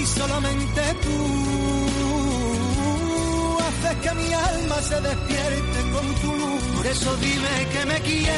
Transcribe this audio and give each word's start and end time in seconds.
y 0.00 0.06
solamente 0.06 0.82
tú 1.04 1.16
haces 3.66 3.96
que 4.02 4.10
mi 4.14 4.32
alma 4.32 4.76
se 4.82 5.00
despierte 5.00 5.80
con 5.92 6.14
tu 6.22 6.36
luz. 6.36 6.62
Por 6.76 6.86
eso 6.86 7.16
dime 7.16 7.54
que 7.72 7.86
me 7.86 8.00
quieres 8.00 8.30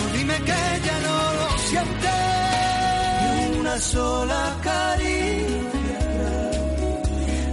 o 0.00 0.16
dime 0.16 0.36
que 0.48 0.60
ya 0.86 0.96
no 1.06 1.16
lo 1.38 1.48
sientes. 1.68 2.20
Una 3.60 3.76
sola 3.78 4.42
caricia. 4.62 6.00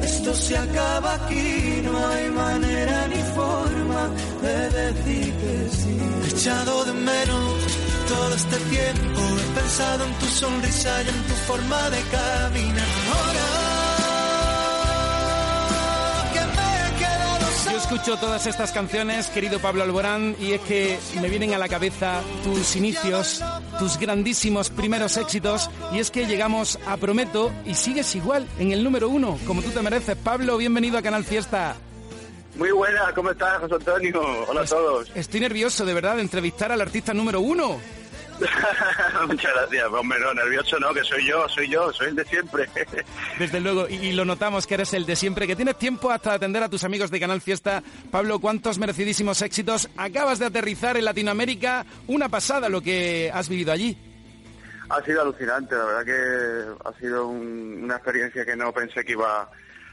Esto 0.04 0.34
se 0.34 0.58
acaba 0.58 1.14
aquí, 1.16 1.82
no 1.84 2.08
hay 2.08 2.30
manera 2.30 3.08
ni 3.14 3.22
forma 3.38 4.04
de 4.42 4.70
decir 4.80 5.34
que 5.42 5.70
sí. 5.80 5.96
Echado 6.32 6.86
de 6.86 6.94
menos 6.94 7.57
todo 8.08 8.34
este 8.34 8.55
tiempo, 8.58 9.20
he 9.20 9.60
pensado 9.60 10.05
en 10.05 10.14
tu 10.14 10.26
sonrisa 10.28 11.04
y 11.04 11.10
en 11.10 11.24
tu 11.24 11.34
forma 11.34 11.89
de 11.89 12.02
caminar. 12.02 12.88
Ahora 13.14 13.47
que 16.33 16.39
me 16.39 16.46
he 16.88 16.92
quedado 17.00 17.71
Yo 17.71 17.78
escucho 17.78 18.18
todas 18.18 18.47
estas 18.47 18.71
canciones, 18.71 19.28
querido 19.28 19.60
Pablo 19.60 19.83
Alborán, 19.83 20.36
y 20.39 20.54
es 20.54 20.61
que 20.61 20.97
me 21.21 21.30
vienen 21.30 21.54
a 21.54 21.57
la 21.57 21.68
cabeza 21.68 22.21
tus 22.43 22.75
inicios, 22.75 23.43
tus 23.80 23.97
grandísimos 23.97 24.69
primeros 24.69 25.18
éxitos, 25.18 25.69
y 25.92 26.00
es 26.00 26.10
que 26.10 26.25
llegamos 26.25 26.80
a 26.88 26.97
Prometo 26.97 27.52
y 27.66 27.74
sigues 27.75 28.16
igual 28.16 28.47
en 28.60 28.71
el 28.71 28.83
número 28.83 29.10
uno, 29.10 29.38
como 29.46 29.61
tú 29.61 29.71
te 29.71 29.82
mereces. 29.82 30.16
Pablo, 30.16 30.58
bienvenido 30.58 30.97
a 30.97 31.02
Canal 31.02 31.24
Fiesta. 31.25 31.75
Muy 32.55 32.72
buena, 32.72 33.14
¿cómo 33.14 33.30
estás, 33.30 33.59
José 33.59 33.75
Antonio? 33.75 34.22
Hola 34.47 34.61
a 34.61 34.66
todos. 34.66 35.11
Estoy 35.14 35.42
nervioso, 35.42 35.86
de 35.86 35.94
verdad, 35.94 36.16
de 36.16 36.23
entrevistar 36.23 36.72
al 36.72 36.81
artista 36.81 37.14
número 37.14 37.39
uno. 37.39 37.78
Muchas 39.27 39.53
gracias, 39.53 39.86
hombre, 39.91 40.19
no, 40.19 40.33
nervioso 40.33 40.80
no, 40.80 40.94
que 40.94 41.03
soy 41.03 41.27
yo, 41.27 41.47
soy 41.50 41.69
yo, 41.69 41.91
soy 41.94 42.08
el 42.08 42.16
de 42.16 42.25
siempre. 42.25 42.69
Desde 43.39 43.59
luego, 43.59 43.88
y, 43.89 43.95
y 43.95 44.11
lo 44.13 44.25
notamos 44.25 44.67
que 44.67 44.75
eres 44.75 44.94
el 44.94 45.05
de 45.05 45.16
siempre, 45.16 45.47
que 45.47 45.55
tienes 45.55 45.77
tiempo 45.77 46.11
hasta 46.11 46.33
atender 46.33 46.61
a 46.63 46.69
tus 46.69 46.83
amigos 46.83 47.09
de 47.11 47.19
Canal 47.19 47.41
Fiesta. 47.41 47.81
Pablo, 48.11 48.39
¿cuántos 48.39 48.77
merecidísimos 48.79 49.41
éxitos? 49.41 49.89
Acabas 49.97 50.39
de 50.39 50.45
aterrizar 50.45 50.97
en 50.97 51.05
Latinoamérica, 51.05 51.85
una 52.07 52.29
pasada 52.29 52.69
lo 52.69 52.81
que 52.81 53.31
has 53.33 53.49
vivido 53.49 53.71
allí. 53.71 53.97
ha 54.89 55.01
sido 55.03 55.22
alucinante, 55.22 55.75
la 55.75 55.83
verdad 55.83 56.05
que 56.05 56.88
ha 56.89 56.94
sido 56.99 57.27
un- 57.27 57.81
una 57.83 57.95
experiencia 57.95 58.45
que 58.45 58.55
no 58.55 58.72
pensé 58.72 59.03
que 59.03 59.11
iba 59.13 59.49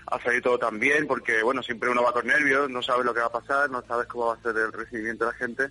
a 0.07 0.21
salir 0.23 0.41
todo 0.43 0.57
tan 0.59 0.79
bien, 0.79 1.07
porque 1.09 1.43
bueno, 1.43 1.63
siempre 1.65 1.89
uno 1.91 2.03
va 2.05 2.13
con 2.13 2.27
nervios, 2.27 2.71
no 2.71 2.81
sabes 2.83 3.05
lo 3.05 3.13
que 3.13 3.19
va 3.21 3.27
a 3.27 3.33
pasar, 3.33 3.69
no 3.71 3.83
sabes 3.89 4.07
cómo 4.07 4.27
va 4.27 4.35
a 4.35 4.43
ser 4.43 4.57
el 4.57 4.71
recibimiento 4.73 5.25
de 5.25 5.33
la 5.33 5.37
gente, 5.39 5.69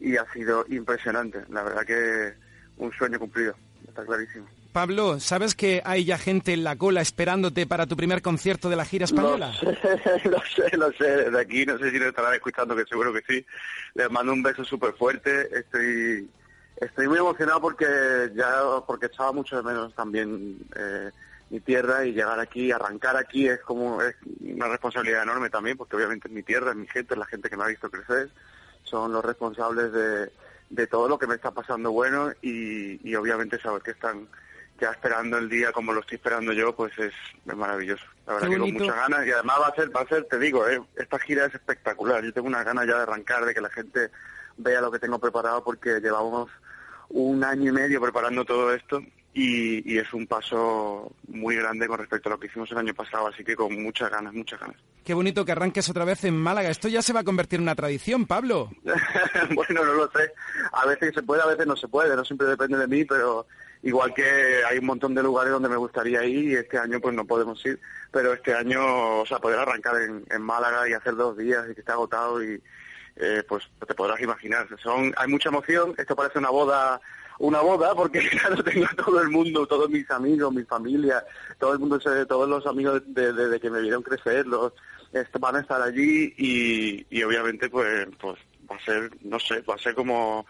y 0.00 0.16
ha 0.16 0.24
sido 0.32 0.64
impresionante, 0.68 1.44
la 1.50 1.62
verdad 1.62 1.84
que 1.84 2.34
un 2.76 2.92
sueño 2.92 3.18
cumplido, 3.18 3.54
está 3.86 4.04
clarísimo. 4.04 4.46
Pablo, 4.72 5.20
¿sabes 5.20 5.54
que 5.54 5.82
hay 5.84 6.04
ya 6.04 6.18
gente 6.18 6.52
en 6.52 6.64
la 6.64 6.74
cola 6.74 7.00
esperándote 7.00 7.64
para 7.64 7.86
tu 7.86 7.96
primer 7.96 8.22
concierto 8.22 8.68
de 8.68 8.74
la 8.74 8.84
gira 8.84 9.04
española? 9.04 9.52
Lo 9.62 9.72
sé, 9.72 10.20
lo 10.28 10.42
sé, 10.42 10.76
lo 10.76 10.92
sé. 10.94 11.04
Desde 11.04 11.40
aquí, 11.40 11.64
no 11.64 11.78
sé 11.78 11.92
si 11.92 11.98
lo 12.00 12.08
estarán 12.08 12.34
escuchando, 12.34 12.74
que 12.74 12.84
seguro 12.84 13.12
que 13.12 13.22
sí. 13.22 13.46
Les 13.94 14.10
mando 14.10 14.32
un 14.32 14.42
beso 14.42 14.64
súper 14.64 14.92
fuerte. 14.94 15.48
Estoy 15.56 16.28
estoy 16.76 17.06
muy 17.06 17.18
emocionado 17.18 17.60
porque 17.60 17.86
ya 18.34 18.62
porque 18.84 19.06
echaba 19.06 19.30
mucho 19.30 19.56
de 19.56 19.62
menos 19.62 19.94
también 19.94 20.58
eh, 20.76 21.10
mi 21.50 21.60
tierra 21.60 22.04
y 22.04 22.12
llegar 22.12 22.40
aquí, 22.40 22.72
arrancar 22.72 23.16
aquí 23.16 23.46
es 23.46 23.60
como 23.60 24.02
es 24.02 24.16
una 24.40 24.66
responsabilidad 24.66 25.22
enorme 25.22 25.50
también, 25.50 25.76
porque 25.76 25.94
obviamente 25.94 26.26
es 26.26 26.34
mi 26.34 26.42
tierra, 26.42 26.70
es 26.70 26.76
mi 26.76 26.88
gente, 26.88 27.14
es 27.14 27.18
la 27.18 27.26
gente 27.26 27.48
que 27.48 27.56
me 27.56 27.62
ha 27.62 27.68
visto 27.68 27.90
crecer. 27.90 28.28
Son 28.84 29.12
los 29.12 29.24
responsables 29.24 29.92
de, 29.92 30.30
de 30.70 30.86
todo 30.86 31.08
lo 31.08 31.18
que 31.18 31.26
me 31.26 31.34
está 31.34 31.50
pasando 31.50 31.90
bueno 31.90 32.32
y, 32.42 33.00
y 33.08 33.14
obviamente 33.16 33.60
saber 33.60 33.82
que 33.82 33.90
están 33.90 34.28
ya 34.80 34.90
esperando 34.90 35.38
el 35.38 35.48
día 35.48 35.72
como 35.72 35.92
lo 35.92 36.00
estoy 36.00 36.16
esperando 36.16 36.52
yo, 36.52 36.74
pues 36.74 36.96
es, 36.98 37.12
es 37.46 37.56
maravilloso. 37.56 38.04
La 38.26 38.34
verdad 38.34 38.48
que 38.48 38.58
con 38.58 38.72
muchas 38.72 38.96
ganas 38.96 39.26
y 39.26 39.30
además 39.30 39.58
va 39.60 39.68
a 39.68 39.74
ser, 39.74 39.94
va 39.94 40.00
a 40.00 40.08
ser, 40.08 40.24
te 40.24 40.38
digo, 40.38 40.68
eh, 40.68 40.80
esta 40.96 41.18
gira 41.18 41.46
es 41.46 41.54
espectacular. 41.54 42.24
Yo 42.24 42.32
tengo 42.32 42.48
unas 42.48 42.64
ganas 42.64 42.86
ya 42.86 42.96
de 42.96 43.02
arrancar, 43.02 43.44
de 43.44 43.54
que 43.54 43.60
la 43.60 43.70
gente 43.70 44.10
vea 44.56 44.80
lo 44.80 44.90
que 44.90 44.98
tengo 44.98 45.18
preparado 45.18 45.62
porque 45.62 46.00
llevamos 46.00 46.50
un 47.08 47.44
año 47.44 47.70
y 47.70 47.72
medio 47.72 48.00
preparando 48.00 48.44
todo 48.44 48.72
esto 48.72 49.00
y, 49.34 49.92
y 49.92 49.98
es 49.98 50.12
un 50.14 50.26
paso 50.26 51.12
muy 51.28 51.56
grande 51.56 51.88
con 51.88 51.98
respecto 51.98 52.28
a 52.28 52.32
lo 52.32 52.38
que 52.38 52.46
hicimos 52.46 52.70
el 52.70 52.78
año 52.78 52.94
pasado, 52.94 53.26
así 53.26 53.42
que 53.44 53.56
con 53.56 53.82
muchas 53.82 54.08
ganas, 54.08 54.32
muchas 54.32 54.60
ganas. 54.60 54.76
Qué 55.04 55.12
bonito 55.12 55.44
que 55.44 55.52
arranques 55.52 55.90
otra 55.90 56.04
vez 56.04 56.24
en 56.24 56.36
Málaga. 56.36 56.70
Esto 56.70 56.88
ya 56.88 57.02
se 57.02 57.12
va 57.12 57.20
a 57.20 57.24
convertir 57.24 57.58
en 57.58 57.64
una 57.64 57.74
tradición, 57.74 58.26
Pablo. 58.26 58.70
bueno, 59.54 59.84
no 59.84 59.92
lo 59.92 60.10
sé. 60.12 60.32
A 60.72 60.86
veces 60.86 61.12
se 61.14 61.22
puede, 61.22 61.42
a 61.42 61.46
veces 61.46 61.66
no 61.66 61.76
se 61.76 61.88
puede. 61.88 62.16
No 62.16 62.24
siempre 62.24 62.46
depende 62.46 62.78
de 62.78 62.86
mí, 62.86 63.04
pero 63.04 63.46
igual 63.82 64.14
que 64.14 64.24
hay 64.66 64.78
un 64.78 64.86
montón 64.86 65.14
de 65.14 65.22
lugares 65.22 65.52
donde 65.52 65.68
me 65.68 65.76
gustaría 65.76 66.24
ir 66.24 66.44
y 66.44 66.54
este 66.54 66.78
año 66.78 67.00
pues 67.00 67.14
no 67.14 67.26
podemos 67.26 67.64
ir. 67.66 67.78
Pero 68.12 68.32
este 68.32 68.54
año, 68.54 69.20
o 69.20 69.26
sea, 69.26 69.40
poder 69.40 69.58
arrancar 69.58 70.00
en, 70.00 70.24
en 70.30 70.42
Málaga 70.42 70.88
y 70.88 70.94
hacer 70.94 71.16
dos 71.16 71.36
días 71.36 71.66
y 71.70 71.74
que 71.74 71.80
esté 71.80 71.92
agotado 71.92 72.42
y 72.42 72.62
eh, 73.16 73.42
pues 73.46 73.68
te 73.86 73.94
podrás 73.94 74.20
imaginar. 74.20 74.66
Son, 74.82 75.12
hay 75.16 75.28
mucha 75.28 75.50
emoción. 75.50 75.94
Esto 75.98 76.16
parece 76.16 76.38
una 76.38 76.50
boda 76.50 77.00
una 77.38 77.60
boda 77.60 77.94
porque 77.94 78.20
claro 78.30 78.62
tengo 78.62 78.86
a 78.86 78.94
todo 78.96 79.20
el 79.20 79.28
mundo 79.30 79.66
todos 79.66 79.90
mis 79.90 80.08
amigos 80.10 80.52
mi 80.52 80.62
familia 80.64 81.24
todo 81.58 81.72
el 81.72 81.78
mundo 81.80 81.98
todos 81.98 82.48
los 82.48 82.66
amigos 82.66 83.02
de, 83.06 83.32
de- 83.32 83.48
de 83.48 83.60
que 83.60 83.70
me 83.70 83.80
vieron 83.80 84.02
crecer 84.02 84.46
los 84.46 84.72
est- 85.12 85.36
van 85.38 85.56
a 85.56 85.60
estar 85.60 85.80
allí 85.82 86.32
y, 86.38 87.06
y 87.10 87.22
obviamente 87.22 87.68
pues 87.68 88.06
pues 88.20 88.38
va 88.70 88.76
a 88.76 88.84
ser 88.84 89.10
no 89.22 89.38
sé 89.40 89.60
va 89.62 89.74
a 89.74 89.78
ser 89.78 89.94
como 89.94 90.46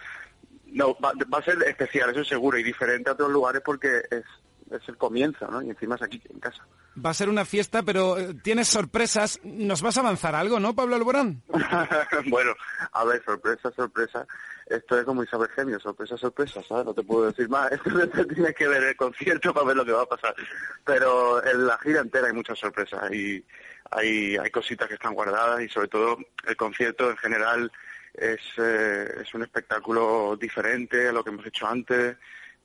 no 0.67 0.95
va, 1.03 1.13
va 1.33 1.39
a 1.39 1.43
ser 1.45 1.63
especial 1.63 2.11
eso 2.11 2.25
seguro 2.25 2.59
y 2.59 2.63
diferente 2.63 3.09
a 3.11 3.15
otros 3.15 3.31
lugares 3.31 3.63
porque 3.65 4.03
es 4.11 4.25
es 4.71 4.89
el 4.89 4.97
comienzo 4.97 5.47
no 5.51 5.63
y 5.63 5.71
encima 5.71 5.95
es 5.97 6.03
aquí 6.03 6.21
en 6.31 6.41
casa 6.41 6.65
Va 7.05 7.11
a 7.11 7.15
ser 7.15 7.29
una 7.29 7.45
fiesta, 7.45 7.83
pero 7.83 8.17
eh, 8.17 8.35
tienes 8.41 8.69
sorpresas. 8.69 9.41
¿Nos 9.43 9.83
vas 9.83 9.97
a 9.97 10.01
avanzar 10.01 10.37
algo, 10.37 10.61
no, 10.61 10.77
Pablo 10.77 10.95
Alborán? 10.95 11.43
bueno, 12.31 12.53
a 12.93 13.05
ver, 13.05 13.21
sorpresa, 13.25 13.73
sorpresa. 13.75 14.25
Esto 14.67 14.99
es 14.99 15.05
como 15.05 15.23
Isabel 15.23 15.49
Gemio, 15.51 15.79
sorpresa, 15.79 16.17
sorpresa, 16.17 16.63
¿sabes? 16.67 16.87
No 16.87 16.95
te 16.95 17.03
puedo 17.03 17.27
decir 17.27 17.49
más. 17.49 17.71
Esto 17.73 18.27
tiene 18.27 18.55
que 18.55 18.67
ver 18.67 18.83
el 18.83 18.97
concierto 18.97 19.53
para 19.53 19.67
ver 19.67 19.77
lo 19.77 19.85
que 19.85 19.93
va 19.93 20.03
a 20.03 20.07
pasar. 20.07 20.35
Pero 20.85 21.45
en 21.45 21.67
la 21.67 21.79
gira 21.79 22.01
entera 22.01 22.29
hay 22.29 22.33
muchas 22.33 22.59
sorpresas 22.59 23.13
y 23.13 23.45
hay, 23.91 24.37
hay 24.37 24.51
cositas 24.51 24.89
que 24.89 24.95
están 24.95 25.15
guardadas 25.15 25.63
y 25.63 25.69
sobre 25.69 25.89
todo 25.89 26.19
el 26.47 26.57
concierto 26.57 27.11
en 27.11 27.17
general 27.19 27.73
es, 28.15 28.41
eh, 28.59 29.09
es 29.23 29.35
un 29.35 29.43
espectáculo 29.43 30.37
diferente 30.41 31.09
a 31.09 31.13
lo 31.13 31.23
que 31.23 31.31
hemos 31.31 31.47
hecho 31.47 31.67
antes 31.67 32.17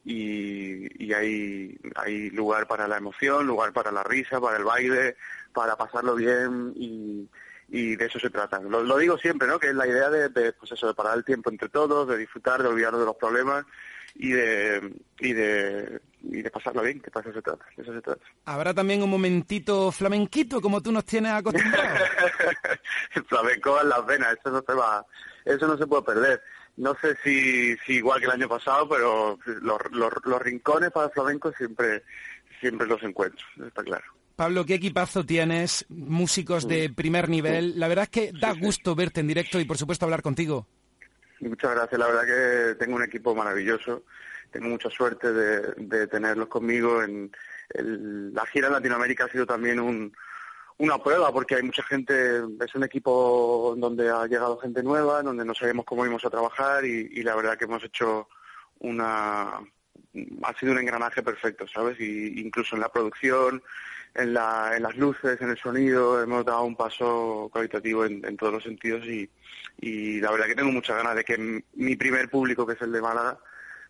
y, 0.05 1.05
y 1.05 1.13
hay, 1.13 1.77
hay 1.95 2.29
lugar 2.29 2.67
para 2.67 2.87
la 2.87 2.97
emoción, 2.97 3.45
lugar 3.45 3.73
para 3.73 3.91
la 3.91 4.03
risa, 4.03 4.39
para 4.39 4.57
el 4.57 4.63
baile, 4.63 5.17
para 5.53 5.75
pasarlo 5.75 6.15
bien 6.15 6.73
y, 6.75 7.27
y 7.71 7.95
de 7.95 8.05
eso 8.05 8.19
se 8.19 8.29
trata. 8.29 8.59
Lo, 8.59 8.83
lo 8.83 8.97
digo 8.97 9.17
siempre, 9.17 9.47
¿no? 9.47 9.59
Que 9.59 9.67
es 9.67 9.75
la 9.75 9.87
idea 9.87 10.09
de, 10.09 10.29
de, 10.29 10.53
pues 10.53 10.71
eso, 10.71 10.87
de 10.87 10.93
parar 10.93 11.17
el 11.17 11.23
tiempo 11.23 11.49
entre 11.49 11.69
todos, 11.69 12.07
de 12.07 12.17
disfrutar, 12.17 12.61
de 12.61 12.69
olvidarnos 12.69 13.01
de 13.01 13.05
los 13.05 13.15
problemas 13.15 13.65
y 14.15 14.31
de, 14.31 14.93
y 15.19 15.33
de, 15.33 16.01
y 16.23 16.41
de 16.41 16.51
pasarlo 16.51 16.81
bien, 16.81 16.99
que 16.99 17.11
para 17.11 17.29
eso 17.29 17.37
se 17.37 17.41
trata, 17.41 17.65
de 17.75 17.83
eso 17.83 17.93
se 17.93 18.01
trata. 18.01 18.25
Habrá 18.45 18.73
también 18.73 19.03
un 19.03 19.09
momentito 19.09 19.91
flamenquito, 19.91 20.61
como 20.61 20.81
tú 20.81 20.91
nos 20.91 21.05
tienes 21.05 21.31
acostumbrados. 21.31 22.09
el 23.15 23.23
flamenco 23.25 23.81
en 23.81 23.89
las 23.89 24.05
venas, 24.05 24.37
eso 24.37 24.49
no 24.51 24.63
se 24.65 24.73
va, 24.73 25.05
eso 25.45 25.67
no 25.67 25.77
se 25.77 25.87
puede 25.87 26.03
perder. 26.03 26.41
No 26.77 26.95
sé 27.01 27.15
si, 27.23 27.75
si 27.77 27.95
igual 27.95 28.19
que 28.19 28.25
el 28.25 28.31
año 28.31 28.47
pasado, 28.47 28.87
pero 28.87 29.37
los, 29.45 29.79
los, 29.91 30.13
los 30.23 30.41
rincones 30.41 30.91
para 30.91 31.07
el 31.07 31.11
flamenco 31.11 31.51
siempre, 31.51 32.03
siempre 32.59 32.87
los 32.87 33.03
encuentro, 33.03 33.45
está 33.65 33.83
claro. 33.83 34.18
Pablo, 34.39 34.65
qué 34.65 34.75
equipazo 34.75 35.25
tienes, 35.25 35.85
músicos 35.89 36.65
de 36.65 36.89
primer 36.89 37.27
nivel. 37.27 37.77
La 37.77 37.89
verdad 37.89 38.03
es 38.03 38.09
que 38.09 38.31
da 38.31 38.53
gusto 38.53 38.95
verte 38.95 39.19
en 39.19 39.27
directo 39.27 39.59
y, 39.59 39.65
por 39.65 39.77
supuesto, 39.77 40.05
hablar 40.05 40.21
contigo. 40.21 40.65
Muchas 41.41 41.71
gracias, 41.75 41.99
la 41.99 42.07
verdad 42.07 42.25
que 42.25 42.75
tengo 42.75 42.95
un 42.95 43.03
equipo 43.03 43.35
maravilloso, 43.35 44.03
tengo 44.49 44.69
mucha 44.69 44.89
suerte 44.89 45.33
de, 45.33 45.73
de 45.75 46.07
tenerlos 46.07 46.47
conmigo. 46.47 47.03
En 47.03 47.29
el- 47.73 48.33
la 48.33 48.45
gira 48.45 48.67
en 48.67 48.73
Latinoamérica 48.75 49.25
ha 49.25 49.29
sido 49.29 49.45
también 49.45 49.77
un, 49.77 50.13
una 50.77 50.97
prueba 51.03 51.33
porque 51.33 51.55
hay 51.55 51.63
mucha 51.63 51.83
gente, 51.83 52.37
es 52.37 52.75
un 52.75 52.85
equipo 52.85 53.75
donde 53.77 54.09
ha 54.09 54.25
llegado 54.25 54.57
gente 54.59 54.81
nueva, 54.81 55.21
donde 55.21 55.43
no 55.43 55.53
sabíamos 55.53 55.83
cómo 55.83 56.05
íbamos 56.05 56.23
a 56.23 56.29
trabajar 56.29 56.85
y, 56.85 57.09
y 57.11 57.23
la 57.23 57.35
verdad 57.35 57.57
que 57.57 57.65
hemos 57.65 57.83
hecho 57.83 58.29
una, 58.79 59.47
ha 60.43 60.53
sido 60.57 60.71
un 60.71 60.79
engranaje 60.79 61.21
perfecto, 61.23 61.67
¿sabes? 61.67 61.99
Y 61.99 62.39
incluso 62.39 62.75
en 62.75 62.81
la 62.81 62.89
producción, 62.89 63.61
en, 64.15 64.33
la, 64.33 64.73
en 64.75 64.83
las 64.83 64.95
luces, 64.97 65.39
en 65.41 65.49
el 65.49 65.57
sonido, 65.57 66.21
hemos 66.21 66.45
dado 66.45 66.63
un 66.63 66.75
paso 66.75 67.49
cualitativo 67.51 68.05
en, 68.05 68.23
en 68.25 68.37
todos 68.37 68.53
los 68.53 68.63
sentidos 68.63 69.05
y, 69.05 69.29
y 69.81 70.19
la 70.19 70.31
verdad 70.31 70.47
que 70.47 70.55
tengo 70.55 70.71
muchas 70.71 70.97
ganas 70.97 71.15
de 71.15 71.23
que 71.23 71.63
mi 71.73 71.95
primer 71.95 72.29
público, 72.29 72.65
que 72.65 72.73
es 72.73 72.81
el 72.81 72.91
de 72.91 73.01
Málaga, 73.01 73.39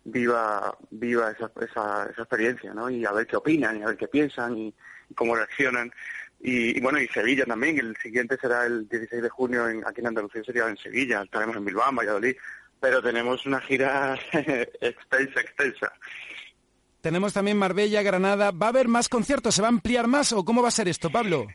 viva 0.04 0.76
viva 0.90 1.30
esa, 1.30 1.50
esa, 1.60 2.08
esa 2.10 2.22
experiencia, 2.22 2.72
¿no? 2.74 2.88
Y 2.90 3.04
a 3.04 3.12
ver 3.12 3.26
qué 3.26 3.36
opinan, 3.36 3.78
y 3.78 3.82
a 3.82 3.86
ver 3.86 3.96
qué 3.96 4.08
piensan, 4.08 4.56
y, 4.56 4.74
y 5.08 5.14
cómo 5.14 5.36
reaccionan. 5.36 5.92
Y, 6.40 6.76
y 6.76 6.80
bueno, 6.80 6.98
y 7.00 7.08
Sevilla 7.08 7.44
también, 7.44 7.78
el 7.78 7.96
siguiente 7.98 8.38
será 8.40 8.64
el 8.64 8.88
16 8.88 9.22
de 9.22 9.28
junio 9.28 9.68
en, 9.68 9.86
aquí 9.86 10.00
en 10.00 10.08
Andalucía, 10.08 10.42
sería 10.44 10.68
en 10.68 10.76
Sevilla, 10.76 11.22
estaremos 11.22 11.56
en 11.56 11.64
Bilbao, 11.64 11.90
en 11.90 11.96
Valladolid, 11.96 12.36
pero 12.80 13.02
tenemos 13.02 13.44
una 13.44 13.60
gira 13.60 14.18
extensa, 14.32 15.40
extensa. 15.40 15.92
Tenemos 17.00 17.32
también 17.32 17.56
Marbella, 17.56 18.02
Granada. 18.02 18.50
¿Va 18.50 18.66
a 18.66 18.68
haber 18.70 18.88
más 18.88 19.08
conciertos? 19.08 19.54
¿Se 19.54 19.62
va 19.62 19.68
a 19.68 19.70
ampliar 19.70 20.06
más 20.06 20.32
o 20.32 20.44
cómo 20.44 20.62
va 20.62 20.68
a 20.68 20.72
ser 20.72 20.88
esto, 20.88 21.10
Pablo? 21.10 21.46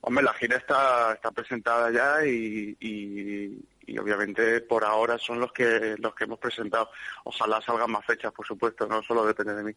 Hombre, 0.00 0.24
la 0.24 0.32
gira 0.34 0.56
está, 0.56 1.14
está 1.14 1.30
presentada 1.32 1.90
ya 1.90 2.24
y, 2.24 2.76
y, 2.80 3.98
obviamente 3.98 4.60
por 4.60 4.84
ahora 4.84 5.16
son 5.18 5.40
los 5.40 5.52
que 5.52 5.96
los 5.98 6.14
que 6.14 6.24
hemos 6.24 6.38
presentado. 6.38 6.90
Ojalá 7.24 7.60
salgan 7.60 7.90
más 7.90 8.04
fechas, 8.04 8.32
por 8.32 8.46
supuesto, 8.46 8.86
no 8.86 9.02
solo 9.02 9.26
depende 9.26 9.54
de 9.54 9.64
mí. 9.64 9.72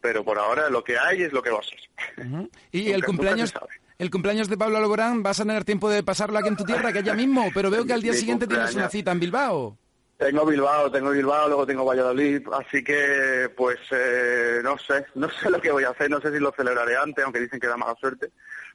Pero 0.00 0.24
por 0.24 0.38
ahora 0.38 0.70
lo 0.70 0.82
que 0.82 0.98
hay 0.98 1.22
es 1.22 1.32
lo 1.32 1.42
que 1.42 1.50
va 1.50 1.58
a 1.58 1.62
ser. 1.62 2.48
¿Y 2.72 2.92
el 2.92 3.04
cumpleaños? 3.04 3.52
El 3.98 4.10
cumpleaños 4.10 4.48
de 4.48 4.56
Pablo 4.56 4.78
Alborán, 4.78 5.22
¿vas 5.22 5.38
a 5.40 5.44
tener 5.44 5.64
tiempo 5.64 5.88
de 5.88 6.02
pasarlo 6.02 6.38
aquí 6.38 6.48
en 6.48 6.56
tu 6.56 6.64
tierra, 6.64 6.92
que 6.92 6.98
allá 6.98 7.14
mismo? 7.14 7.50
Pero 7.54 7.70
veo 7.70 7.84
que 7.84 7.92
al 7.92 8.02
día 8.02 8.12
siguiente 8.12 8.46
tienes 8.46 8.74
una 8.74 8.88
cita 8.88 9.12
en 9.12 9.20
Bilbao. 9.20 9.78
Tengo 10.24 10.46
Bilbao, 10.46 10.90
tengo 10.90 11.10
Bilbao, 11.10 11.48
luego 11.48 11.66
tengo 11.66 11.84
Valladolid, 11.84 12.48
así 12.54 12.82
que 12.82 13.52
pues 13.54 13.78
eh, 13.90 14.62
no 14.64 14.78
sé, 14.78 15.04
no 15.16 15.28
sé 15.28 15.50
lo 15.50 15.60
que 15.60 15.70
voy 15.70 15.84
a 15.84 15.90
hacer, 15.90 16.08
no 16.08 16.18
sé 16.18 16.32
si 16.32 16.38
lo 16.38 16.50
celebraré 16.52 16.96
antes, 16.96 17.22
aunque 17.22 17.40
dicen 17.40 17.60
que 17.60 17.66
da 17.66 17.76
mala 17.76 17.94
suerte, 17.96 18.30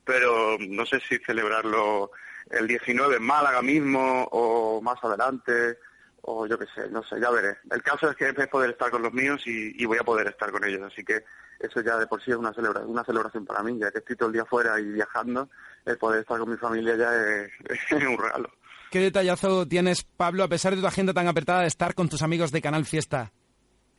pero 0.05 0.57
no 0.59 0.85
sé 0.85 0.99
si 0.99 1.17
celebrarlo 1.17 2.11
el 2.51 2.67
19 2.67 3.15
en 3.15 3.23
Málaga 3.23 3.63
mismo 3.63 4.25
o 4.31 4.79
más 4.79 5.03
adelante 5.03 5.79
o 6.21 6.45
yo 6.45 6.59
qué 6.59 6.67
sé, 6.67 6.87
no 6.91 7.01
sé, 7.01 7.19
ya 7.19 7.31
veré. 7.31 7.57
El 7.71 7.81
caso 7.81 8.11
es 8.11 8.15
que 8.15 8.29
es 8.29 8.47
poder 8.47 8.69
estar 8.69 8.91
con 8.91 9.01
los 9.01 9.11
míos 9.11 9.41
y, 9.47 9.83
voy 9.87 9.97
a 9.97 10.03
poder 10.03 10.27
estar 10.27 10.51
con 10.51 10.63
ellos, 10.63 10.83
así 10.83 11.03
que 11.03 11.25
eso 11.59 11.81
ya 11.81 11.97
de 11.97 12.05
por 12.05 12.23
sí 12.23 12.29
es 12.29 12.37
una 12.37 12.53
celebración, 12.53 12.91
una 12.91 13.03
celebración 13.03 13.43
para 13.47 13.63
mí, 13.63 13.75
ya 13.79 13.89
que 13.89 13.97
estoy 13.97 14.15
todo 14.15 14.27
el 14.27 14.33
día 14.33 14.45
fuera 14.45 14.79
y 14.79 14.85
viajando, 14.85 15.49
el 15.83 15.97
poder 15.97 16.19
estar 16.19 16.37
con 16.37 16.51
mi 16.51 16.57
familia 16.57 16.95
ya 16.95 17.11
es, 17.15 17.51
un 18.07 18.19
regalo. 18.19 18.51
¿Qué 18.89 18.99
detallazo 18.99 19.67
tienes, 19.67 20.03
Pablo, 20.03 20.43
a 20.43 20.47
pesar 20.47 20.75
de 20.75 20.81
tu 20.81 20.87
agenda 20.87 21.13
tan 21.13 21.27
apretada, 21.27 21.61
de 21.61 21.67
estar 21.67 21.93
con 21.93 22.09
tus 22.09 22.23
amigos 22.23 22.51
de 22.51 22.61
Canal 22.61 22.85
Fiesta? 22.85 23.31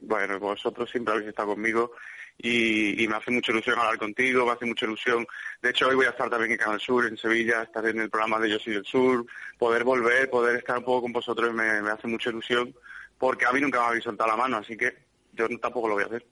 Bueno, 0.00 0.40
vosotros 0.40 0.90
siempre 0.90 1.14
habéis 1.14 1.28
estado 1.28 1.50
conmigo 1.50 1.92
y, 2.38 3.06
me 3.06 3.16
hace 3.16 3.30
mucha 3.30 3.52
ilusión 3.52 3.78
hablar 3.78 3.98
contigo, 3.98 4.44
me 4.44 4.52
hace 4.52 4.66
mucha 4.66 4.86
ilusión. 4.86 5.24
De 5.62 5.70
hecho, 5.70 5.86
hoy 5.86 5.94
voy 5.94 6.06
a 6.06 6.10
estar 6.10 6.28
también 6.28 6.52
en 6.52 6.58
Canal 6.58 6.80
Sur, 6.80 7.06
en 7.06 7.16
Sevilla, 7.16 7.62
estar 7.62 7.86
en 7.86 8.00
el 8.00 8.10
programa 8.10 8.40
de 8.40 8.50
Yo 8.50 8.58
soy 8.58 8.74
del 8.74 8.84
Sur, 8.84 9.24
poder 9.58 9.84
volver, 9.84 10.28
poder 10.28 10.56
estar 10.56 10.78
un 10.78 10.84
poco 10.84 11.02
con 11.02 11.12
vosotros 11.12 11.54
me, 11.54 11.68
hace 11.88 12.08
mucha 12.08 12.30
ilusión, 12.30 12.74
porque 13.16 13.46
a 13.46 13.52
mí 13.52 13.60
nunca 13.60 13.78
me 13.80 13.86
habéis 13.86 14.04
soltado 14.04 14.30
la 14.30 14.36
mano, 14.36 14.56
así 14.56 14.76
que 14.76 14.92
yo 15.34 15.46
tampoco 15.60 15.86
lo 15.86 15.94
voy 15.94 16.02
a 16.02 16.06
hacer. 16.06 16.26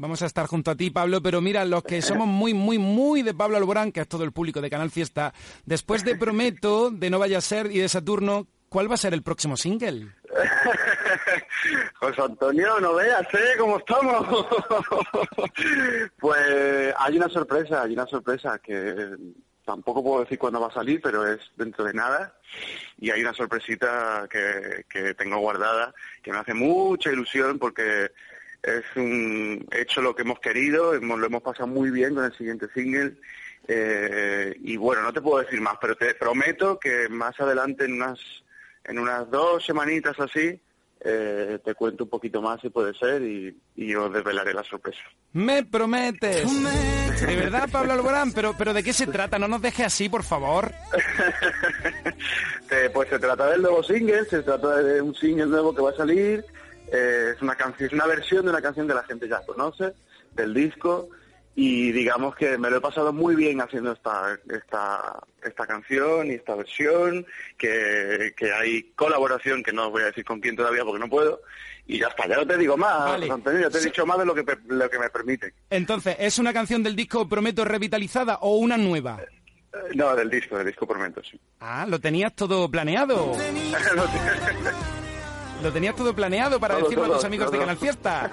Vamos 0.00 0.22
a 0.22 0.26
estar 0.26 0.46
junto 0.46 0.70
a 0.70 0.76
ti, 0.76 0.90
Pablo, 0.90 1.20
pero 1.20 1.42
mira, 1.42 1.62
los 1.66 1.82
que 1.82 2.00
somos 2.00 2.26
muy, 2.26 2.54
muy, 2.54 2.78
muy 2.78 3.20
de 3.20 3.34
Pablo 3.34 3.58
Alborán, 3.58 3.92
que 3.92 4.00
es 4.00 4.08
todo 4.08 4.24
el 4.24 4.32
público 4.32 4.62
de 4.62 4.70
Canal 4.70 4.90
Fiesta, 4.90 5.34
después 5.66 6.06
de 6.06 6.16
Prometo, 6.16 6.90
de 6.90 7.10
No 7.10 7.18
Vaya 7.18 7.36
a 7.36 7.42
Ser 7.42 7.70
y 7.70 7.80
de 7.80 7.88
Saturno, 7.90 8.46
¿cuál 8.70 8.90
va 8.90 8.94
a 8.94 8.96
ser 8.96 9.12
el 9.12 9.22
próximo 9.22 9.58
single? 9.58 10.06
José 12.00 12.22
Antonio, 12.22 12.80
no 12.80 12.94
veas, 12.94 13.26
¿eh? 13.34 13.58
¿Cómo 13.58 13.76
estamos? 13.76 14.46
pues 16.18 16.94
hay 16.96 17.18
una 17.18 17.28
sorpresa, 17.28 17.82
hay 17.82 17.92
una 17.92 18.06
sorpresa 18.06 18.58
que 18.58 19.10
tampoco 19.66 20.02
puedo 20.02 20.20
decir 20.20 20.38
cuándo 20.38 20.62
va 20.62 20.68
a 20.68 20.72
salir, 20.72 21.02
pero 21.02 21.30
es 21.30 21.40
dentro 21.56 21.84
de 21.84 21.92
nada. 21.92 22.38
Y 22.98 23.10
hay 23.10 23.20
una 23.20 23.34
sorpresita 23.34 24.26
que, 24.30 24.86
que 24.88 25.12
tengo 25.12 25.36
guardada, 25.40 25.92
que 26.22 26.32
me 26.32 26.38
hace 26.38 26.54
mucha 26.54 27.12
ilusión 27.12 27.58
porque 27.58 28.10
es 28.62 28.84
un 28.96 29.66
hecho 29.72 30.02
lo 30.02 30.14
que 30.14 30.22
hemos 30.22 30.40
querido, 30.40 30.94
hemos, 30.94 31.18
lo 31.18 31.26
hemos 31.26 31.42
pasado 31.42 31.66
muy 31.66 31.90
bien 31.90 32.14
con 32.14 32.24
el 32.24 32.36
siguiente 32.36 32.68
single. 32.74 33.14
Eh, 33.68 34.56
y 34.62 34.76
bueno, 34.76 35.02
no 35.02 35.12
te 35.12 35.20
puedo 35.20 35.42
decir 35.42 35.60
más, 35.60 35.74
pero 35.80 35.96
te 35.96 36.14
prometo 36.14 36.78
que 36.78 37.08
más 37.08 37.38
adelante 37.38 37.84
en 37.84 37.94
unas 37.94 38.18
en 38.84 38.98
unas 38.98 39.30
dos 39.30 39.64
semanitas 39.64 40.18
así, 40.18 40.58
eh, 41.02 41.58
te 41.64 41.74
cuento 41.74 42.04
un 42.04 42.10
poquito 42.10 42.42
más 42.42 42.60
si 42.60 42.70
puede 42.70 42.92
ser 42.94 43.22
y, 43.22 43.56
y, 43.76 43.94
os 43.94 44.12
desvelaré 44.12 44.52
la 44.52 44.64
sorpresa. 44.64 45.00
¡Me 45.32 45.64
prometes! 45.64 46.44
De 47.20 47.36
verdad, 47.36 47.68
Pablo 47.70 47.92
Alborán, 47.92 48.32
pero, 48.32 48.54
pero 48.56 48.74
¿de 48.74 48.82
qué 48.82 48.92
se 48.92 49.06
trata? 49.06 49.38
No 49.38 49.46
nos 49.46 49.62
deje 49.62 49.84
así, 49.84 50.08
por 50.08 50.24
favor. 50.24 50.72
pues 52.94 53.08
se 53.08 53.18
trata 53.18 53.50
del 53.50 53.62
nuevo 53.62 53.82
single, 53.82 54.24
se 54.24 54.42
trata 54.42 54.82
de 54.82 55.00
un 55.00 55.14
single 55.14 55.46
nuevo 55.46 55.74
que 55.74 55.82
va 55.82 55.90
a 55.90 55.96
salir. 55.96 56.44
Eh, 56.92 57.32
es 57.34 57.42
una 57.42 57.54
canción, 57.54 57.86
es 57.88 57.92
una 57.92 58.06
versión 58.06 58.44
de 58.44 58.50
una 58.50 58.62
canción 58.62 58.88
que 58.88 58.94
la 58.94 59.04
gente 59.04 59.28
ya 59.28 59.44
conoce, 59.46 59.92
del 60.34 60.54
disco 60.54 61.08
y 61.54 61.92
digamos 61.92 62.34
que 62.36 62.56
me 62.58 62.70
lo 62.70 62.76
he 62.76 62.80
pasado 62.80 63.12
muy 63.12 63.34
bien 63.34 63.60
haciendo 63.60 63.92
esta 63.92 64.38
esta 64.48 65.20
esta 65.42 65.66
canción 65.66 66.28
y 66.28 66.34
esta 66.34 66.54
versión 66.54 67.26
que, 67.58 68.32
que 68.36 68.52
hay 68.52 68.84
colaboración 68.94 69.62
que 69.62 69.72
no 69.72 69.86
os 69.86 69.92
voy 69.92 70.02
a 70.02 70.06
decir 70.06 70.24
con 70.24 70.40
quién 70.40 70.54
todavía 70.54 70.84
porque 70.84 71.00
no 71.00 71.08
puedo 71.08 71.40
y 71.86 71.98
ya 71.98 72.06
está 72.06 72.28
ya 72.28 72.36
no 72.36 72.46
te 72.46 72.56
digo 72.56 72.76
más 72.76 73.20
Antonio 73.28 73.60
ya 73.60 73.70
te 73.70 73.78
he 73.78 73.84
dicho 73.84 74.06
más 74.06 74.18
de 74.18 74.26
lo 74.26 74.34
que 74.34 74.44
lo 74.68 74.88
que 74.88 74.98
me 74.98 75.10
permite. 75.10 75.52
Entonces 75.70 76.16
es 76.20 76.38
una 76.38 76.52
canción 76.52 76.82
del 76.82 76.94
disco 76.94 77.28
Prometo 77.28 77.64
revitalizada 77.64 78.38
o 78.42 78.56
una 78.56 78.76
nueva 78.76 79.20
eh, 79.20 79.76
no 79.94 80.14
del 80.14 80.30
disco 80.30 80.56
del 80.56 80.68
disco 80.68 80.86
Prometo 80.86 81.20
sí. 81.22 81.38
Ah 81.58 81.84
lo 81.88 81.98
tenías 81.98 82.34
todo 82.34 82.70
planeado 82.70 83.36
Lo 85.62 85.72
tenías 85.72 85.96
todo 85.96 86.14
planeado 86.14 86.58
para 86.58 86.76
decirlo 86.76 87.04
a 87.04 87.16
tus 87.16 87.24
amigos 87.24 87.50
de 87.50 87.58
Canal 87.58 87.76
Fiesta. 87.76 88.30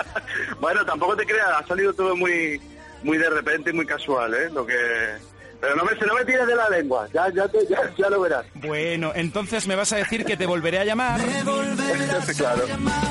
bueno, 0.60 0.84
tampoco 0.84 1.16
te 1.16 1.26
creas, 1.26 1.48
ha 1.56 1.66
salido 1.66 1.92
todo 1.92 2.16
muy 2.16 2.60
muy 3.02 3.18
de 3.18 3.30
repente 3.30 3.70
y 3.70 3.72
muy 3.72 3.86
casual, 3.86 4.34
¿eh? 4.34 4.50
Lo 4.50 4.66
que 4.66 4.74
pero 5.64 5.76
no 5.76 5.84
me, 5.84 6.06
no 6.06 6.14
me 6.14 6.24
tires 6.26 6.46
de 6.46 6.56
la 6.56 6.68
lengua, 6.68 7.08
ya, 7.14 7.32
ya, 7.32 7.50
ya, 7.96 8.10
lo 8.10 8.20
verás. 8.20 8.44
Bueno, 8.54 9.12
entonces 9.14 9.66
me 9.66 9.74
vas 9.74 9.94
a 9.94 9.96
decir 9.96 10.22
que 10.26 10.36
te 10.36 10.44
volveré 10.44 10.78
a 10.78 10.84
llamar. 10.84 11.18
claro. 12.36 12.64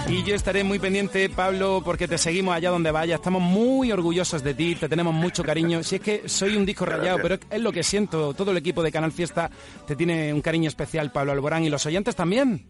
Y 0.07 0.23
yo 0.23 0.35
estaré 0.35 0.63
muy 0.63 0.77
pendiente, 0.77 1.29
Pablo, 1.29 1.81
porque 1.83 2.07
te 2.07 2.19
seguimos 2.19 2.55
allá 2.55 2.69
donde 2.69 2.91
vayas. 2.91 3.15
Estamos 3.15 3.41
muy 3.41 3.91
orgullosos 3.91 4.43
de 4.43 4.53
ti, 4.53 4.75
te 4.75 4.87
tenemos 4.87 5.15
mucho 5.15 5.43
cariño. 5.43 5.81
Si 5.81 5.95
es 5.95 6.01
que 6.01 6.29
soy 6.29 6.55
un 6.55 6.63
disco 6.63 6.85
rayado, 6.85 7.17
pero 7.23 7.39
es 7.49 7.59
lo 7.59 7.71
que 7.71 7.81
siento. 7.81 8.35
Todo 8.35 8.51
el 8.51 8.57
equipo 8.57 8.83
de 8.83 8.91
Canal 8.91 9.11
Fiesta 9.11 9.49
te 9.87 9.95
tiene 9.95 10.31
un 10.31 10.41
cariño 10.41 10.67
especial, 10.67 11.11
Pablo 11.11 11.31
Alborán, 11.31 11.63
y 11.63 11.71
los 11.71 11.83
oyentes 11.87 12.15
también. 12.15 12.67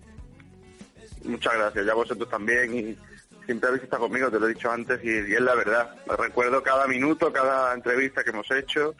Muchas 1.23 1.53
gracias, 1.53 1.85
ya 1.85 1.93
vosotros 1.93 2.29
también 2.29 2.77
y 2.77 2.97
siempre 3.45 3.69
habéis 3.69 3.83
estado 3.83 4.03
conmigo, 4.03 4.29
te 4.31 4.39
lo 4.39 4.47
he 4.47 4.53
dicho 4.53 4.71
antes 4.71 5.03
y, 5.03 5.09
es 5.09 5.41
la 5.41 5.55
verdad. 5.55 5.95
recuerdo 6.17 6.63
cada 6.63 6.87
minuto, 6.87 7.31
cada 7.31 7.73
entrevista 7.73 8.23
que 8.23 8.29
hemos 8.29 8.49
hecho 8.51 8.95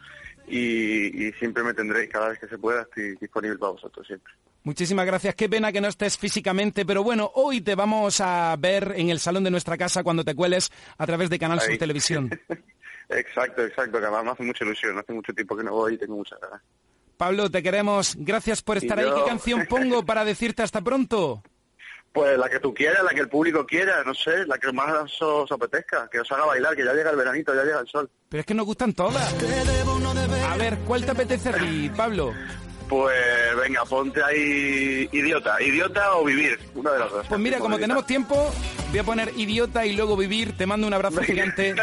y, 0.48 1.32
siempre 1.40 1.64
me 1.64 1.74
tendréis, 1.74 2.10
cada 2.10 2.30
vez 2.30 2.40
que 2.40 2.48
se 2.48 2.58
pueda 2.58 2.82
estoy 2.84 3.16
disponible 3.16 3.58
para 3.58 3.74
vosotros 3.74 4.06
siempre. 4.06 4.34
Muchísimas 4.64 5.06
gracias. 5.06 5.36
Qué 5.36 5.50
pena 5.50 5.74
que 5.74 5.82
no 5.82 5.90
estés 5.90 6.18
físicamente, 6.18 6.86
pero 6.86 7.04
bueno, 7.04 7.32
hoy 7.36 7.60
te 7.60 7.76
vamos 7.76 8.22
a 8.22 8.56
ver 8.58 8.94
en 8.96 9.10
el 9.10 9.20
salón 9.20 9.44
de 9.44 9.52
nuestra 9.52 9.78
casa 9.78 10.04
cuando 10.04 10.24
te 10.24 10.36
cueles 10.36 10.72
a 10.98 11.06
través 11.06 11.30
de 11.30 11.38
Canal 11.38 11.60
Sur 11.60 11.78
Televisión. 11.78 12.30
exacto, 13.10 13.66
exacto, 13.66 14.00
que 14.00 14.06
además 14.06 14.24
me 14.24 14.32
hace 14.32 14.44
mucha 14.44 14.64
ilusión. 14.64 14.98
Hace 14.98 15.12
mucho 15.12 15.34
tiempo 15.34 15.58
que 15.58 15.64
no 15.64 15.74
voy 15.74 15.96
y 15.96 15.98
tengo 15.98 16.16
muchas 16.16 16.40
ganas. 16.40 16.62
Pablo, 17.18 17.52
te 17.52 17.62
queremos. 17.62 18.16
Gracias 18.18 18.62
por 18.62 18.78
estar 18.78 19.00
ahí. 19.00 19.12
¿Qué 19.14 19.24
canción 19.26 19.66
pongo 19.68 20.06
para 20.06 20.24
decirte 20.24 20.64
hasta 20.64 20.82
pronto? 20.82 21.44
Pues 22.14 22.38
la 22.38 22.48
que 22.48 22.60
tú 22.60 22.72
quieras, 22.76 23.04
la 23.04 23.10
que 23.10 23.22
el 23.22 23.28
público 23.28 23.66
quiera, 23.66 24.04
no 24.04 24.14
sé, 24.14 24.46
la 24.46 24.60
que 24.60 24.72
más 24.72 25.20
os, 25.20 25.52
apetezca, 25.52 26.08
que 26.12 26.20
os 26.20 26.32
haga 26.32 26.46
bailar, 26.46 26.76
que 26.76 26.86
ya 26.86 26.94
llega 26.94 27.10
el 27.10 27.18
veranito, 27.18 27.56
ya 27.56 27.64
llega 27.64 27.80
el 27.80 27.88
sol. 27.88 28.08
Pero 28.30 28.42
es 28.42 28.46
que 28.46 28.54
nos 28.54 28.68
gustan 28.68 28.94
todas. 28.94 29.36
A 30.48 30.58
ver, 30.58 30.78
¿cuál 30.86 31.04
te 31.04 31.12
apetece 31.12 31.50
a 31.50 31.96
Pablo? 31.98 32.32
Pues 32.88 33.16
venga, 33.60 33.84
ponte 33.86 34.24
ahí 34.24 35.10
idiota, 35.12 35.60
idiota 35.60 36.16
o 36.16 36.24
vivir, 36.24 36.60
una 36.76 36.92
de 36.92 37.00
las 37.00 37.12
dos. 37.12 37.28
Pues 37.28 37.40
mira, 37.40 37.58
como 37.58 37.80
tenemos 37.80 38.06
tiempo, 38.06 38.54
voy 38.92 39.00
a 39.00 39.04
poner 39.04 39.32
idiota 39.36 39.84
y 39.84 39.96
luego 39.96 40.16
vivir. 40.16 40.56
Te 40.56 40.68
mando 40.68 40.86
un 40.86 40.94
abrazo 40.94 41.22
gigante. 41.24 41.74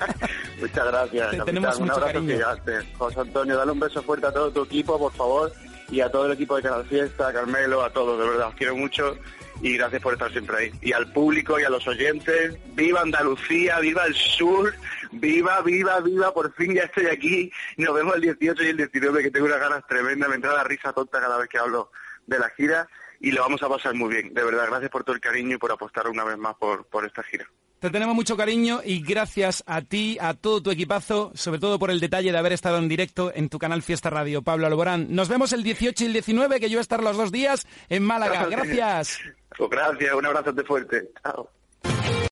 Muchas 0.60 0.86
gracias. 0.86 1.44
tenemos 1.44 1.76
un 1.80 1.90
abrazo 1.90 2.12
cariño. 2.12 2.34
gigante. 2.36 2.72
José 2.96 3.18
Antonio, 3.18 3.56
dale 3.56 3.72
un 3.72 3.80
beso 3.80 4.00
fuerte 4.04 4.26
a 4.28 4.32
todo 4.32 4.52
tu 4.52 4.62
equipo, 4.62 4.96
por 4.96 5.12
favor, 5.12 5.52
y 5.90 6.00
a 6.00 6.08
todo 6.08 6.26
el 6.26 6.32
equipo 6.32 6.54
de 6.54 6.62
Canal 6.62 6.84
Fiesta, 6.86 7.26
a 7.26 7.32
Carmelo, 7.32 7.82
a 7.82 7.90
todos, 7.90 8.16
de 8.20 8.30
verdad, 8.30 8.48
os 8.48 8.54
quiero 8.54 8.76
mucho 8.76 9.16
y 9.62 9.76
gracias 9.76 10.02
por 10.02 10.12
estar 10.12 10.30
siempre 10.32 10.56
ahí. 10.56 10.72
Y 10.82 10.92
al 10.92 11.10
público 11.12 11.58
y 11.58 11.62
a 11.62 11.70
los 11.70 11.86
oyentes, 11.86 12.58
viva 12.74 13.00
Andalucía, 13.00 13.78
viva 13.78 14.04
el 14.04 14.14
sur, 14.14 14.74
viva, 15.12 15.62
viva, 15.62 16.00
viva, 16.00 16.34
por 16.34 16.52
fin 16.54 16.74
ya 16.74 16.82
estoy 16.82 17.06
aquí. 17.06 17.50
Nos 17.76 17.94
vemos 17.94 18.16
el 18.16 18.22
18 18.22 18.62
y 18.64 18.66
el 18.66 18.76
19 18.76 19.22
que 19.22 19.30
tengo 19.30 19.46
unas 19.46 19.60
ganas 19.60 19.86
tremendas, 19.86 20.28
me 20.28 20.34
entra 20.34 20.52
la 20.52 20.64
risa 20.64 20.92
tonta 20.92 21.20
cada 21.20 21.38
vez 21.38 21.48
que 21.48 21.58
hablo 21.58 21.92
de 22.26 22.38
la 22.38 22.50
gira 22.50 22.88
y 23.20 23.30
lo 23.30 23.42
vamos 23.42 23.62
a 23.62 23.68
pasar 23.68 23.94
muy 23.94 24.12
bien. 24.12 24.34
De 24.34 24.42
verdad, 24.42 24.66
gracias 24.68 24.90
por 24.90 25.04
todo 25.04 25.14
el 25.14 25.20
cariño 25.20 25.54
y 25.54 25.58
por 25.58 25.70
apostar 25.70 26.08
una 26.08 26.24
vez 26.24 26.36
más 26.36 26.56
por, 26.56 26.84
por 26.86 27.04
esta 27.06 27.22
gira. 27.22 27.46
Te 27.78 27.90
tenemos 27.90 28.14
mucho 28.14 28.36
cariño 28.36 28.80
y 28.84 29.00
gracias 29.00 29.62
a 29.66 29.82
ti, 29.82 30.18
a 30.20 30.34
todo 30.34 30.62
tu 30.62 30.70
equipazo, 30.70 31.32
sobre 31.34 31.60
todo 31.60 31.78
por 31.78 31.90
el 31.90 32.00
detalle 32.00 32.32
de 32.32 32.38
haber 32.38 32.52
estado 32.52 32.78
en 32.78 32.88
directo 32.88 33.32
en 33.34 33.48
tu 33.48 33.58
canal 33.58 33.82
Fiesta 33.82 34.10
Radio, 34.10 34.42
Pablo 34.42 34.66
Alborán. 34.66 35.06
Nos 35.10 35.28
vemos 35.28 35.52
el 35.52 35.62
18 35.62 36.02
y 36.02 36.06
el 36.08 36.12
19, 36.12 36.60
que 36.60 36.68
yo 36.68 36.76
voy 36.76 36.78
a 36.78 36.82
estar 36.82 37.02
los 37.02 37.16
dos 37.16 37.30
días 37.30 37.66
en 37.88 38.04
Málaga. 38.04 38.46
Gracias. 38.50 39.20
Gracias, 39.58 40.14
un 40.14 40.26
abrazo 40.26 40.52
fuerte. 40.64 41.10
Chao. 41.22 41.48